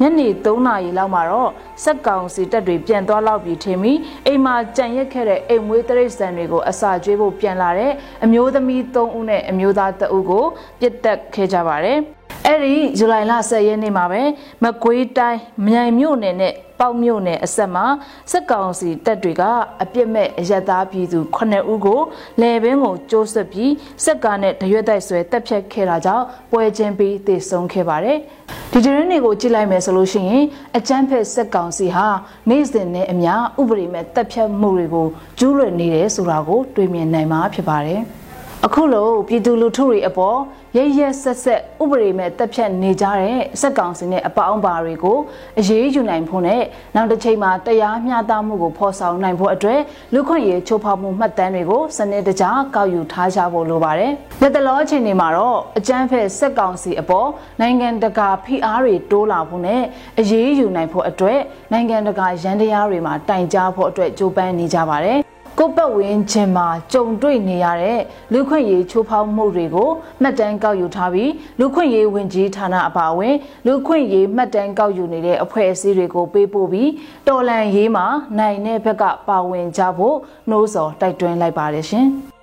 [0.00, 1.50] ညနေ3နာရီလောက်မှာတော့
[1.82, 7.92] စက်ကောင်စီတပ်တွေပြန်သွားလောက်ပြီးထင်ပြီးအိမ်မှာကြံရက်ခဲ့တဲ့အိမ်မွေးတရိတ်ဆန်တွေကိုအစာကျွေးဖို့ပြန်လာတဲ့
[8.24, 10.44] အမျိုးသမီး3ဦးနဲ့အမျိုးသား2ဦးကို
[10.80, 12.00] ပြစ်တက်ခဲ့ကြပါတယ်။
[12.46, 14.22] အအဲ့ဒီဇူလိုင်လ10ရက်နေ့မှာပဲ
[14.62, 17.86] မကွေးတိုင်းမြိုင်မြို့နယ်နဲ့ပေါက်မြို့နယ်အဆက်မှာ
[18.30, 19.42] စက်ကောင်စီတပ်တွေက
[19.82, 22.00] အပြစ်မဲ့အရက်သားပြည်သူ9ဦးကို
[22.40, 23.72] လယ်ဘင်းကိုကျိုးဆွတ်ပြီး
[24.04, 28.18] စက်ကားနဲ့တရွက်တိုက်ဆွဲတပ်ဖြတ်ခဲ့တာကြောင့်ပွဲချင်းပြီးတည်ဆုံခဲ့ပါတယ်။
[28.72, 30.44] ဒီတရင်တွေကိုကြည့်လိုက်မယ်ဆိုလို့ရှိရင်
[30.76, 32.06] အကြမ်းဖက်စက်ကောင်စီဟာ
[32.48, 35.06] နေ့စဉ်နဲ့အမျှဥပဒေမဲ့တပ်ဖြတ်မှုတွေကို
[35.38, 38.02] ကျူးလွန်နေတယ်ဆိုတာကိုတွေ့မြင်နိုင်မှာဖြစ်ပါတယ်။
[38.64, 40.38] အခုလိုပြည်သူလူထုတွေအပေါ်
[40.76, 45.18] ရရက်ဆက်ဆက်ဥပဒေမဲ့တပ်ဖြတ်နေကြတဲ့စက်ကောင်စီနဲ့အပေါင်းပါတွေကို
[45.58, 46.62] အရေးယူနိုင်ဖို့နဲ့
[46.94, 49.80] နောက်တစ်ချိန်မှာတရားမျှတမှုကိုဖော်ဆောင်နိုင်ဖို့အတွက်
[50.14, 57.28] လူခွင့်ရေးချိုးဖောက်မှုမှတ်တမ်းတွေကိုစနစ်တကျကောက်ယူထားကြဖို့လိုပါတယ်။လက်တလောအချိန်တွေမှာတော့အကြမ်းဖက်စက်ကောင်စီအပေါ်
[57.60, 59.82] နိုင်ငံတကာဖိအားတွေတိုးလာဖို့နဲ့
[60.18, 61.40] အရေးယူနိုင်ဖို့အတွက်
[61.72, 65.20] နိုင်ငံတကာရန်တရားတွေမှာတိုင်ကြားဖို့အတွက်ကြိုးပမ်းနေကြပါတယ်။
[65.60, 68.00] ကိုပတ်ဝန်းကျင်မှာကြုံတွေ့နေရတဲ့
[68.32, 69.90] လူခွင့်ရေးချိုးဖောက်မှုတွေကို
[70.22, 73.34] မှတ်တမ်းကောက်ယူထားပြီးလူခွင့်ရေးဝင်ကြီးဌာနအပါအဝင်
[73.66, 76.90] လူခွင့်ရေးမှတ်တမ်းကောက်ယူနေတဲ့အဖွဲ့အစည်းတွေကိုပေးပို့ပြီး
[77.28, 78.06] တော်လန်ရေးမှာ
[78.38, 80.16] နိုင်တဲ့ဘက်ကပါဝင်ကြဖို့
[80.50, 82.06] နှိုးဆော်တိုက်တွန်းလိုက်ပါတယ်ရှင်။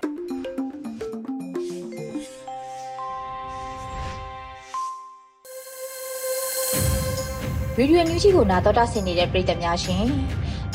[7.78, 10.04] ရေဒီယိုညူးချီကိုနာတော်တာဆင်နေတဲ့ပရိသတ်များရှင်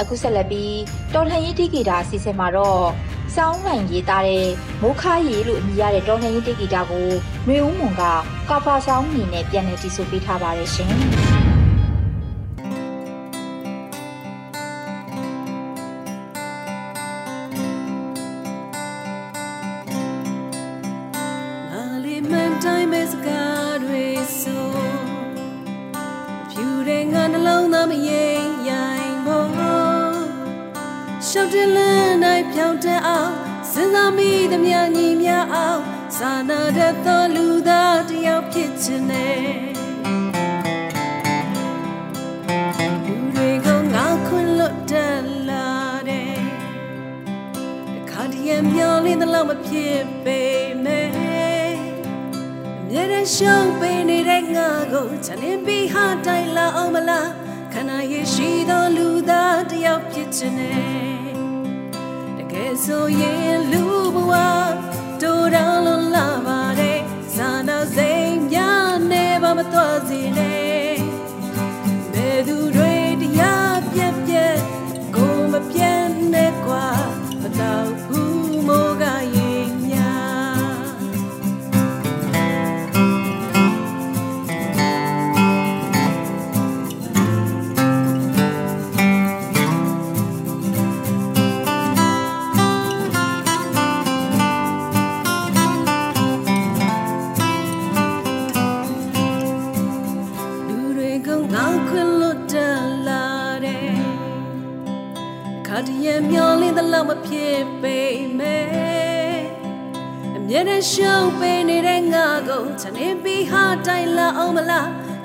[0.02, 0.78] အခုဆက်လက်ပြီး
[1.14, 2.86] တော်လှန်ရေးတိဂီတာအစီအစဉ်မှာတော့
[3.36, 4.48] စောင်းနိုင်ရေးသားတဲ့
[4.82, 7.08] မိုးခါရီလို့အမည်ရတဲ့တော်လှန်ရေးတိဂီတာကို
[7.48, 8.04] မျိုးဦးမွန်က
[8.50, 10.90] ကာဖာဆောင်းနေနဲ့ပြန်လည်တည်ဆိုပေးထားပါတယ်ရှင်
[22.66, 24.06] တိုင်းမဲ့စကားတွေ
[24.42, 24.70] ဆို
[26.42, 28.19] အဖြူတဲ့ငါနှလုံးသားမရင်ရို
[31.40, 33.34] ရှောက်တင်လန်းနိုင်ဖြောင်းတဲ့အောင်
[33.72, 35.82] စဉ်းစားမိသမျှညီမြအောင်
[36.18, 39.48] စာနာတဲ့သောလူသားတယောက်ဖြစ်ချင်တယ်
[43.06, 45.68] လူတွေကိုငါခွင့်လွတ်တယ်လာ
[46.10, 46.40] တယ်
[47.94, 50.42] တခါတည်းမျောလင်းတဲ့လောက်မဖြစ်ပေ
[50.84, 57.30] မဲ့အမြဲတမ်းရှုံးပေးနေတဲ့ငါကိုချန်နေပြီးဟာတိုင်လာအောင်မလား
[57.74, 61.19] ခန္ဓာရဲ့ရှိသောလူသားတယောက်ဖြစ်ချင်တယ်
[62.84, 64.34] ဆိုရင်လူဘဝ
[65.22, 67.00] တိုးတောင်လွန်လာပါတယ်
[67.36, 70.49] ဇာနာစိမ်များနေပါမသွားစေနဲ့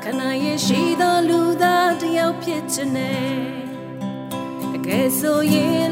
[0.04, 3.36] လားခဏရဲ့ရှိသောလူသားတယောက်ဖြစ်ချင်တယ်
[4.72, 5.83] တကယ်ဆိုရင်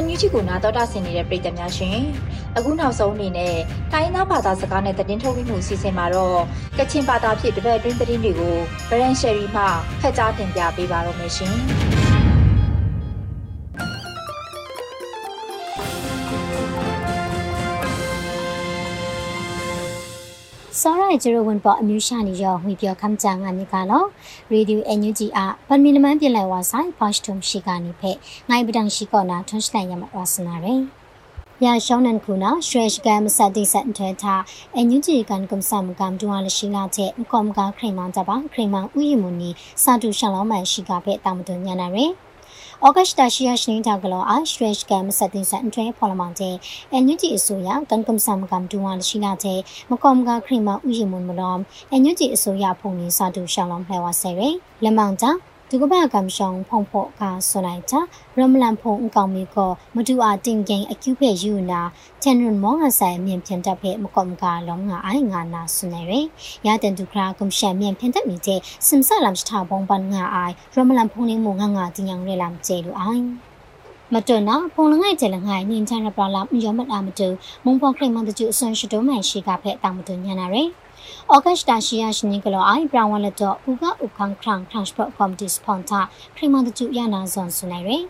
[0.00, 1.98] ရဒီယိုအန်ယူဂျီကိုနာတော်တာဆင်နေတဲ့ပရိသတ်များရှင်
[2.56, 3.54] အခုနောက်ဆုံးအနေနဲ့
[3.92, 6.40] တိုင်းသားဘာသာစကားနဲ့သတင်းထုတ်လွှင့်မှုအစီအစဉ်မှာတော့
[6.78, 8.54] ကချင်ဘာသာဖြင့်တပတ်အတွင်းသတင်းတွေကို
[8.90, 9.64] ဗရန်ရှယ်ရီမှ
[10.00, 11.89] ဖတ်ကြားတင်ပြပေးပါရမရှင်
[21.10, 24.04] စောရိုင်ဂျရိုဝန်ပေါ်အမျိုးရှာနေရောဝီပြောခမ်ချန်ငါနိကလော
[24.52, 28.16] ရေဒီယိုအန်ယူဂျီအပန်မီနမန်ပြင်လိုက်ဝါဆိုင်ဖတ်ထုံရှိကနေဖက်
[28.50, 30.80] ငိုင်ပဒန်ရှိကောနာထွန်းစတိုင်ရမဝါစနာရယ်
[31.64, 34.34] ယာရှောင်းနန်ခုနာရှရက်ဂမ်စတိစန်ထဲတာ
[34.74, 39.50] အန်ယူဂျီကန်ကမ်ဆမ်ကမ်ဒူဝါလရှိလာတဲ့ကောမ်ကခရိမန်တပါခရိမန်ဥယီမူနီ
[39.82, 42.10] စာတူရှောင်းလောင်းမှရှိကဖက်တာမတူညာနာရယ်
[42.86, 46.56] ဩဂတ်တာရှိယရှင်းတာကလောအရှရက်ကမ်စတင်စန်ထွဲဖော်လမန်တဲ့
[46.92, 49.58] အန်ယူဂျီအစိုးရကန်ကမ်ဆမ်ကမ်ဒူဝါလရှိလာတဲ့
[49.90, 51.56] မကောမ်ကခရိမဥယျမွန်မလော
[51.90, 54.42] အန်ယူဂျီအစိုးရဖုန်နေစာတူရှောင်းလောင်းဖဲဝါဆဲရ
[54.84, 55.30] လမန်တာ
[55.72, 58.00] ဒီကဘာကမ်ရှောင်းဖုံဖို့ကဆိုလိုက်တာ
[58.38, 61.80] ရမလန်ဖုံအကောင်မီကိုမတူအတင်ကိန်အကျူဖဲယူနာ
[62.22, 66.12] တန်ရွန်မောငါဆိုင်မြင်ပြန်တတ်ဖဲမကောမ်ကလုံးငါအိုင်ငါနာဆုနေရ
[66.66, 73.24] ရတဲ့ဒုခရာကမ်ရှန်မြင်ပြန်တတ်နေတဲ့စင်ဆာလမ်စတာဘုံပန်ငါအိုင်ရမလန်ဖုံနေမငါငါတင်ယံရဲလမ်ကျေလူအိုင်
[74.14, 77.28] မတွနာပုံလငိုက်ကျလငိုင်နင်းချရပလာမယောမတ်အာမတူ
[77.64, 80.68] မုံဖောခရိမန်တကျအဆွန်ရှိတိုးမှန်ရှိကဖဲတောင်မတူညာနာရယ်
[81.32, 86.00] ဩဂတ်တာရှိယရှင်ကလောအိုင်ဘရောင်ဝလတော့ဥကဥခန်းခရန်ထရန့်စပို့ကော်မတီစပွန်တာ
[86.36, 88.04] ခရီမန်တကျရနာဇွန်ဆုနိုင်ရယ်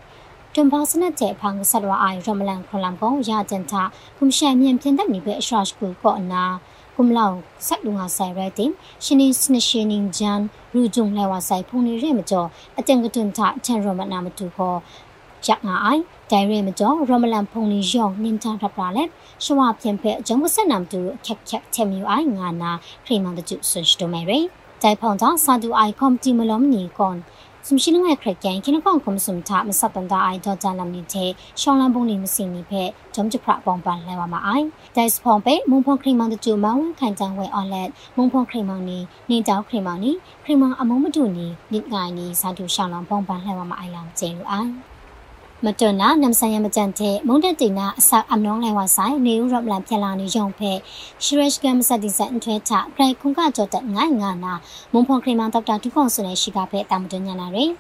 [0.55, 3.83] တွန်ပါစနတဲ့ဖောင်ဆက်ရအိုင်ရမလန်ခလမ်ကောရတန်တာ
[4.19, 6.45] ကုမရှန်မြန်ပြင်တဲ့နေပဲအရှော့ကူကောအနာ
[6.97, 7.35] ကုမလောင်
[7.67, 8.71] ဆက်လူငါဆိုင်ရတဲ့
[9.05, 10.41] ရှင်နီစနရှင်နင်းဂျန်
[10.75, 14.79] ရူဂျုံလဲဝဆိုင်ဖုန်နေရဲမကျော်အတန်ကတွန်တာချန်ရမနာမတူခေါ်
[15.47, 19.09] ရက်ငါအိုင် ဒိုင်ရဲမကျော်ရမလန်ဖုန်လီယောနင်တာရပလာလက်
[19.45, 22.71] ရှဝပြန်ဖဲအကျုံးဆက်နမ်တူခက်ခက်ချက်မြူအိုင်ငါနာ
[23.05, 24.39] ခရီမန်တကျဆွန်စတိုမဲရဲ
[24.83, 27.17] ဒိုင်ဖောင်တာစာဒူအိုင်ကွန်တီမလုံးနီကွန်
[27.67, 32.83] စမရှိနငယ်ခရက်ကန်ကိနကောင်ကွန်စုံတာမစပန်တာအိုင်ဒေါ်ဂျန်လမ်နီတဲ့ရှောင်းလန်ပုံလီမစင်နီဖဲ
[33.15, 34.67] ဂျုံချဖရပုံပန်လဲဝမအိုင်
[34.97, 40.11] ဒိုင်စဖောင်ပေမုံဖုန်ခရီမန်တကျမဝန်ခိုင်တန်ဝဲအော်လက်မုံဖုန်ခရီမန်နီနင်းတောက်ခရီမန်နီ
[40.45, 44.71] ခရီမန်အမုံမတူနီနိငိုင်နီစာဒူရှောင်းလန်ပုံပန်လဲဝမအိုင်လောင်ကျဲလူအိုင်
[45.67, 50.71] မတွနာနမ်ဆိုင်ယမကြန်တဲ့မုန်တက်တင်နာအစအမနောင်းလဲဝဆိုင်နေဥရောပလန်ပြန်လာနေရုံဖဲ
[51.25, 54.53] ရှရက်ဂမ်စတိစန်ထွဲချဂရိုက်ခုန်ကကြောတဲ့ငိုင်းငါနာ
[54.93, 57.71] မွန်ဖော်ခရီမန်ဒေါက်တာဒုကွန်ဆွနေရှိကဖဲတာမတွညာလာရယ်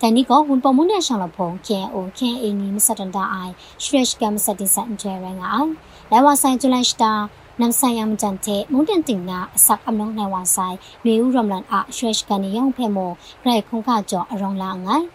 [0.00, 5.70] တန်ဒီကဝန်ပေါ်မွန်တဲ့ရှောင်းလဖုံခဲအိုခဲအင်းနီမစတန်တာအိုင်ရှရက်ဂမ်စတိစန်ထွဲရငါအိုင်
[6.10, 7.12] လဲဝဆိုင်ဂျူလိုက်စတာ
[7.60, 15.06] နမ်ဆိုင်ယမ်ကြန်တဲ့မုန်တန်တင်နာအစအမနောင်းလဲဝဆိုင်နေဥရောပလန်အရှရက်ကန်နီယုံဖဲမောဂရိုက်ခုန်ကကြောအရောင်လာငိုင်း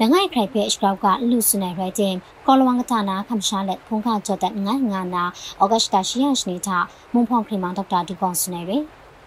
[0.00, 2.14] လငိုင်ခရိုက်ဖဲစကောက်ကလူစနေရိုက်တင်
[2.46, 5.24] ကောလဝငကတာနာခမ်ရှာလက်ဖုန်ခါကြောတဲ့ငိုင်ငါနာ
[5.62, 6.76] ဩဂတ်တာရှိယန်စနေတာ
[7.12, 8.82] မွန်ဖောင်ခရီမန်ဒေါက်တာဒီကွန်စနေရယ်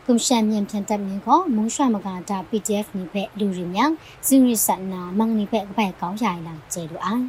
[0.05, 3.91] ကုမ်ရှန်မြန်ပြန်တက်မြင်ကိုမုံရွှမကတာ PDF နိဖက်လူရီမြန်
[4.27, 7.25] ဇူရီဆတ်နာမန်နိဖက်ကပိုက်ကောင်းရိုင်လာကျေလူအိုင်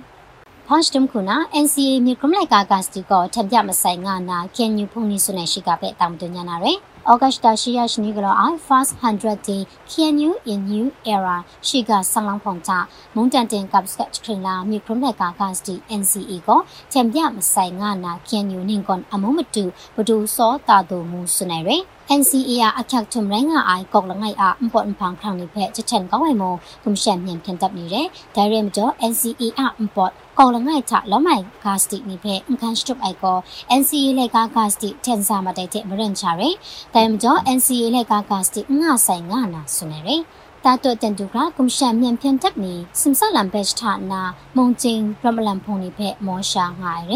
[0.66, 6.78] ဖတ်တုံခုနာ NCA မြေကမလိုက်ကာကစတီကိုထပ်ပြမဆိုင်ငါနာကန်ယူဖုန်နီဆုနေရှိကပဲတောင်တညာနာရယ်
[7.12, 12.78] August ရှိရရှိနေကြတော့ I first 100 day KNU in new era ရှိကဆလန်ဖုန်တာ
[13.14, 16.60] မုန်တန်တင်ကပ်စကတ်ထရင်လာမြေခရမလက်ကာကစတီ NCA ကို
[16.92, 19.64] ချန်ပြမဆိုင်ငါနာ KNU နင်ကွန်အမုံမတူ
[19.96, 21.82] ဘဒူစောတာတူမူစနေရယ်
[22.14, 33.38] NCA အခက်ထုံရိုင်းငါအိုင်ကောက်လငိုင်အမ်ပွန်ဖန်ခရန်နိဖက်ချချန်ကောင်းဝိုင်မောကွန်ရှန်မြန်ကန်တပ်နေတယ်ဒါရဲမကျော် NCA အမ်ပွန်ကောက်လငိုင်ချလောမိုင်ဂါစတိနိဖက်အခန်းစတုပ်အိုက်ကော
[33.80, 36.54] NCA လက်ကာဂါစတိတန်စာမတိုက်တဲ့မရန်ချရယ်
[36.94, 40.22] ဒါရဲမကျော် NCA လက်ကာဂါစတိငါဆိုင်ငါနာဆုနေရယ်
[40.64, 44.22] တာတုတန်တူကကွန်ရှန်မြန်ပြန်တပ်နေစင်ဆလမ်ဘက်ထာနာ
[44.56, 47.12] မုံချင်းရမလန်ဖုန်နိဖက်မောရှာငါရ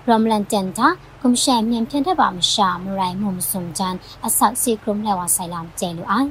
[0.00, 0.88] ယ်ရမလန်တန်တာ
[1.22, 3.94] กุมแชมမြန်ဖြန်တဲ့ပါမရှာမရိုင်မှုမစုံချန်
[4.26, 6.30] အဆောက်စီကရုံလဲဝဆိုင်လမ်ကျဲလူအိုင်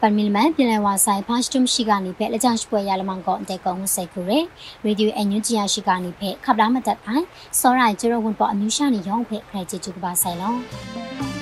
[0.00, 4.44] ပန်မီလမန်ပြန်လဲဝဆိုင်ဖာစတုံရှိကနေဖက်လက်ချန်ရှပွဲရလမန်ကောအတဲ့ကောင်စိတ်ကူရယ်
[4.84, 7.26] ရေဒီယိုအန်ယူဂျီယာရှိကနေဖက်ခပ်လာမတက်အိုင်
[7.60, 11.41] စောရိုင်ကျရဝန်ပေါ်အမျိုးရှာနေရောင်းဖက်ခရိုက်ချီချူကပါဆိုင်လော